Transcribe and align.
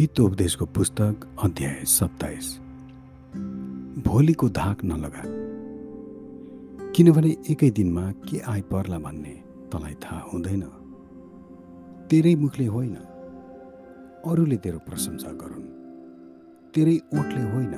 हितोपदेशको 0.00 0.66
पुस्तक 0.66 1.36
अध्याय 1.42 1.84
सत्ताइस। 1.84 2.58
भोलिको 4.06 4.48
धाक 4.48 4.84
नलगा। 4.84 5.22
किनभने 6.92 7.36
एकै 7.50 7.70
दिनमा 7.70 8.12
के 8.12 8.38
आइपर्ला 8.38 8.98
भन्ने 8.98 9.44
तँलाई 9.72 9.94
थाहा 9.94 10.20
हुँदैन। 10.32 10.62
तेरै 12.10 12.34
मुखले 12.34 12.66
होइन 12.66 12.94
अरूले 14.26 14.56
तेरो 14.56 14.78
प्रशंसा 14.78 15.28
गरून्। 15.28 15.68
तेरै 16.74 16.96
ओठले 16.96 17.42
होइन 17.52 17.74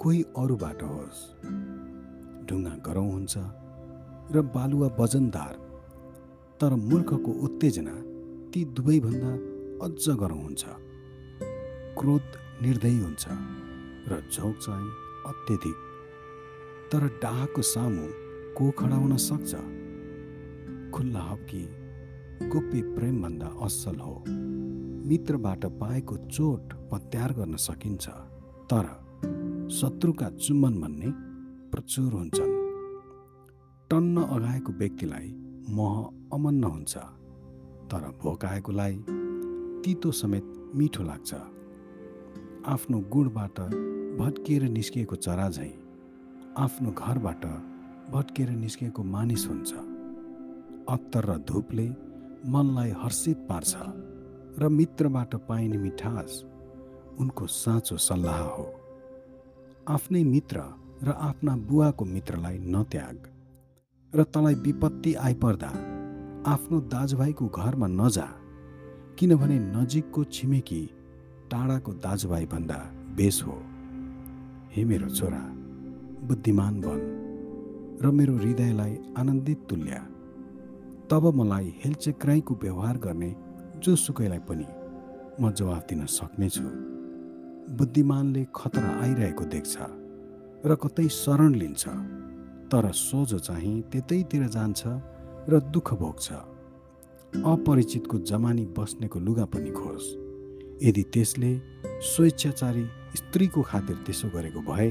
कोही 0.00 0.22
अरूबाट 0.22 0.82
होस्। 0.82 1.34
ढुङ्गा 2.46 2.70
गरौँ 2.70 3.12
हुन्छ 3.12 3.38
र 4.30 4.42
बालुवा 4.42 4.96
वजनदार 4.98 5.54
तर 6.60 6.74
मूर्खको 6.74 7.32
उत्तेजना 7.32 7.94
ती 8.50 8.64
दुवैभन्दा 8.64 9.32
अझ 9.86 10.16
गरौँ 10.16 10.42
हुन्छ। 10.42 10.66
क्रोध 11.98 12.22
निर्दयी 12.62 12.98
हुन्छ 12.98 13.26
र 14.08 14.22
झोक 14.32 14.56
चाहिँ 14.56 14.90
अत्यधिक। 15.26 15.78
तर 16.92 17.06
डाहको 17.22 17.62
सामु 17.62 18.06
को 18.54 18.70
खडा 18.70 18.96
हुन 18.96 19.16
सक्छ? 19.16 19.54
खुल्ला 20.94 21.20
हप्की 21.20 21.62
गोप्य 22.48 22.82
प्रेमभन्दा 22.82 23.46
असल 23.62 23.96
हो। 23.96 24.24
मित्रबाट 25.08 25.66
पाएको 25.66 26.16
चोट 26.16 26.74
पत्यार 26.92 27.32
गर्न 27.32 27.56
सकिन्छ 27.56 28.08
तर 28.72 28.86
शत्रुका 29.70 30.30
चुम्बन 30.30 30.80
भन्ने 30.80 31.12
प्रचुर 31.70 32.12
हुन्छन्। 32.12 32.54
टन्न 33.90 34.22
अगाएको 34.22 34.72
व्यक्तिलाई 34.72 35.34
मोह 35.68 35.96
अमन्न 36.32 36.64
हुन्छ 36.64 36.96
तर 37.90 38.08
भोकाएकोलाई 38.22 39.04
तितो 39.84 40.10
समेत 40.12 40.72
मिठो 40.74 41.02
लाग्छ। 41.02 41.34
आफ्नो 42.68 42.98
गुणबाट 43.12 43.58
भट्किएर 44.18 44.62
निस्किएको 44.68 45.16
चरा 45.16 45.48
झैँ 45.48 45.70
आफ्नो 46.58 46.90
घरबाट 46.90 47.44
भट्किएर 48.12 48.50
निस्किएको 48.50 49.02
मानिस 49.04 49.46
हुन्छ। 49.48 49.72
अत्तर 50.88 51.24
र 51.24 51.36
धुपले 51.48 51.86
मनलाई 52.50 52.90
हर्षित 53.02 53.46
पार्छ 53.48 53.76
र 54.58 54.68
मित्रबाट 54.68 55.34
पाइने 55.48 55.78
मिठास 55.78 56.42
उनको 57.20 57.46
साँचो 57.46 57.96
सल्लाह 57.96 58.40
हो। 58.40 58.66
आफ्नै 59.88 60.24
मित्र 60.24 60.64
र 61.02 61.14
आफ्ना 61.20 61.56
बुवाको 61.70 62.04
मित्रलाई 62.04 62.58
नत्याग 62.58 63.30
र 64.12 64.24
तँलाई 64.34 64.54
विपत्ति 64.66 65.14
आइपर्दा 65.14 65.70
आफ्नो 66.52 66.80
दाजुभाइको 66.90 67.46
घरमा 67.48 67.86
नजा 67.86 68.28
किनभने 69.18 69.58
नजिकको 69.58 70.24
छिमेकी 70.24 70.82
टाढाको 71.50 71.92
दाजुभाइ 72.04 72.46
भन्दा 72.46 72.78
बेस 73.16 73.42
हो। 73.46 73.56
हे 74.72 74.84
मेरो 74.84 75.08
छोरा 75.08 75.42
बुद्धिमान 76.28 76.80
बन 76.80 77.00
र 78.02 78.10
मेरो 78.12 78.34
हृदयलाई 78.36 78.92
आनन्दित 79.18 79.60
तुल्या। 79.70 80.00
तब 81.10 81.24
मलाई 81.34 81.68
हेलचेक्राइको 81.84 82.54
व्यवहार 82.62 82.96
गर्ने 82.98 83.30
जोसुकैलाई 83.84 84.38
पनि 84.48 84.66
म 85.40 85.52
जवाफ 85.52 85.82
दिन 85.88 86.04
सक्नेछु। 86.08 86.66
बुद्धिमानले 87.78 88.42
खतरा 88.56 88.90
आइरहेको 89.02 89.44
देख्छ 89.54 89.74
र 90.66 90.74
कतै 90.82 91.08
शरण 91.12 91.54
लिन्छ 91.54 91.84
तर 92.70 92.90
सोझो 92.92 93.38
चाहिँ 93.38 93.80
त्यतैतिर 93.92 94.46
जान्छ 94.48 94.82
र 95.48 95.60
दुःख 95.72 95.94
भोग्छ। 95.94 96.26
अपरिचितको 97.46 98.18
जमानी 98.18 98.64
बस्नेको 98.76 99.18
लुगा 99.20 99.44
पनि 99.44 99.70
खोस् 99.70 100.06
यदि 100.82 101.02
त्यसले 101.02 101.52
स्वेच्छाचारी 102.02 102.84
स्त्रीको 103.16 103.62
खातिर 103.62 103.96
त्यसो 103.96 104.28
गरेको 104.28 104.60
भए 104.60 104.90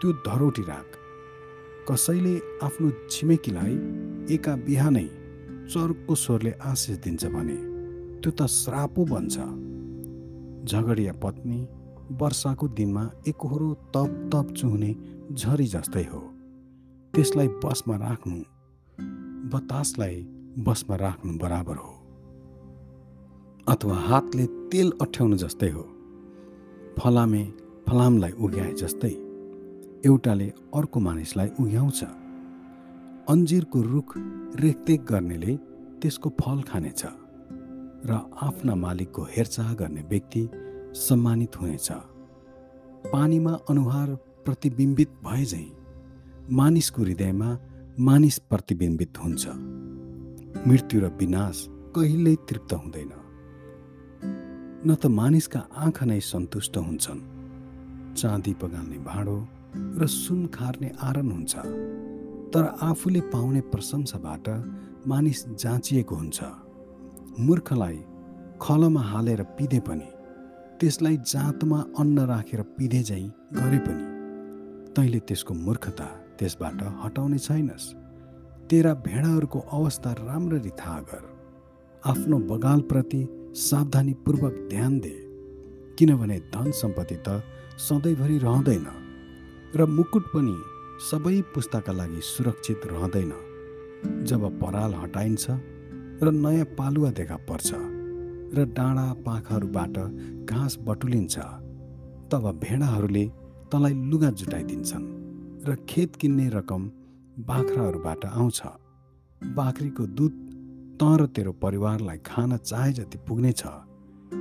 त्यो 0.00 0.12
धरोटी 0.26 0.62
राख। 0.62 0.98
कसैले 1.90 2.34
आफ्नो 2.62 2.90
छिमेकीलाई 3.10 3.74
एका 4.34 4.56
बिहानै 4.56 5.06
चर्को 5.70 6.14
स्वरले 6.14 6.52
आशिष 6.62 6.96
दिन्छ 6.96 7.24
भने 7.26 7.56
त्यो 8.20 8.30
त 8.30 8.46
श्रापो 8.46 9.04
बन्छ। 9.04 9.36
झगडिया 10.64 11.12
पत्नी 11.12 11.60
वर्षाको 12.10 12.68
दिनमा 12.68 13.10
एकहोरो 13.28 13.74
तप 13.74 14.10
तप 14.32 14.54
चुहुने 14.56 14.94
झरी 15.32 15.66
जस्तै 15.66 16.04
हो। 16.04 16.20
त्यसलाई 17.14 17.48
बसमा 17.48 17.96
राख्नु 17.96 18.38
बतासलाई 19.52 20.22
बसमा 20.58 20.96
राख्नु 20.96 21.38
बराबर 21.38 21.76
हो। 21.76 21.92
अथवा 23.68 23.96
हातले 23.96 24.46
तेल 24.74 24.90
अठ्याउनु 25.02 25.36
जस्तै 25.36 25.68
हो। 25.70 25.82
फलामे 26.98 27.42
फलामलाई 27.88 28.32
उघ्याए 28.44 28.72
जस्तै 28.80 29.10
एउटाले 30.08 30.48
अर्को 30.78 31.00
मानिसलाई 31.00 31.48
उघ्याउँछ 31.62 32.00
अन्जिरको 33.32 33.82
रुख 33.92 34.10
रेखदेख 34.62 35.00
गर्नेले 35.10 35.52
त्यसको 36.00 36.28
फल 36.40 36.58
खानेछ 36.70 37.02
र 38.10 38.18
आफ्ना 38.48 38.74
मालिकको 38.84 39.22
हेरचाह 39.36 39.72
गर्ने 39.80 40.02
व्यक्ति 40.10 40.42
सम्मानित 41.06 41.52
हुनेछ। 41.60 41.88
पानीमा 43.14 43.52
अनुहार 43.70 44.08
प्रतिबिम्बित 44.44 45.10
भए 45.24 45.44
झैँ 45.44 45.70
मानिसको 46.58 47.02
हृदयमा 47.02 47.50
मानिस 48.08 48.38
प्रतिबिम्बित 48.50 49.12
हुन्छ। 49.24 49.42
मृत्यु 50.68 51.00
र 51.00 51.16
विनाश 51.20 51.66
कहिल्यै 51.96 52.36
तृप्त 52.48 52.72
हुँदैन। 52.74 53.12
न 54.86 54.94
त 54.94 55.06
मानिसका 55.06 55.60
आँखा 55.76 56.04
नै 56.06 56.20
सन्तुष्ट 56.20 56.76
हुन्छन्। 56.76 57.20
चाँदी 58.14 58.52
पगाल्ने 58.54 58.98
भाँडो 58.98 59.36
र 59.98 60.06
सुन 60.06 60.46
खार्ने 60.46 60.90
आरन 61.00 61.30
हुन्छ। 61.30 61.54
तर 62.52 62.64
आफूले 62.80 63.20
पाउने 63.32 63.60
प्रशंसाबाट 63.72 64.48
मानिस 65.06 65.40
जाँचिएको 65.56 66.14
हुन्छ। 66.14 66.38
मूर्खलाई 67.40 67.98
खलमा 68.60 69.02
हालेर 69.02 69.42
पिधे 69.56 69.80
पनि 69.80 70.08
त्यसलाई 70.80 71.16
जाँतमा 71.16 71.78
अन्न 71.98 72.26
राखेर 72.26 72.62
पिधे 72.76 73.02
झैँ 73.02 73.28
गरे 73.52 73.78
पनि। 73.78 74.04
तैँले 74.92 75.18
त्यसको 75.18 75.54
मूर्खता 75.54 76.08
त्यसबाट 76.38 76.82
हटाउने 77.04 77.38
छैनस्। 77.38 77.92
तेरा 78.68 78.92
भेडाहरूको 79.06 79.58
अवस्था 79.58 80.12
राम्ररी 80.12 80.70
थाहा 80.70 81.00
गर। 81.00 81.24
आफ्नो 82.04 82.38
बगालप्रति 82.50 83.22
सावधानीपूर्वक 83.54 84.54
ध्यान 84.70 84.98
दे 85.00 85.14
किनभने 85.98 86.38
धन 86.54 86.70
सम्पत्ति 86.74 87.16
त 87.26 87.42
सधैँभरि 87.78 88.38
रहँदैन 88.38 88.86
र 89.76 89.84
मुकुट 89.88 90.24
पनि 90.32 90.54
सबै 91.00 91.40
पुस्ताका 91.54 91.92
लागि 91.92 92.20
सुरक्षित 92.24 92.86
रहँदैन। 92.86 93.32
जब 94.26 94.42
पराल 94.60 94.94
हटाइन्छ 94.94 95.44
र 96.22 96.30
नयाँ 96.34 96.64
पालुवा 96.78 97.10
देखा 97.10 97.36
पर्छ 97.48 97.70
र 98.56 98.64
डाँडा 98.74 99.06
पाखाहरूबाट 99.26 99.96
घाँस 100.50 100.78
बटुलिन्छ 100.86 101.38
तब 102.30 102.50
भेडाहरूले 102.62 103.24
तँलाई 103.72 103.94
लुगा 104.10 104.30
जुटाइदिन्छन् 104.30 105.06
र 105.68 105.76
खेत 105.88 106.16
किन्ने 106.16 106.48
रकम 106.48 106.90
बाख्राहरूबाट 107.46 108.24
आउँछ। 108.26 108.60
बाख्रीको 109.42 110.06
दुध 110.18 110.34
तँ 111.00 111.16
र 111.18 111.26
तेरो 111.26 111.52
परिवारलाई 111.52 112.18
खान 112.18 112.56
चाहे 112.56 112.92
जति 112.92 113.18
पुग्नेछ 113.18 113.62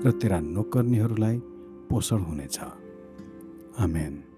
र 0.05 0.11
तेरा 0.11 0.39
नोकर्नीहरूलाई 0.39 1.37
पोषण 1.89 2.17
हुनेछ। 2.17 2.59
आमेन। 3.79 4.32